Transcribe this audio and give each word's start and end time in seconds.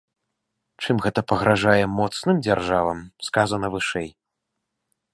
Чым 0.85 0.95
гэта 1.05 1.23
пагражае 1.33 1.85
моцным 1.99 2.35
дзяржавам, 2.49 2.97
сказана 3.31 3.67
вышэй. 3.77 4.09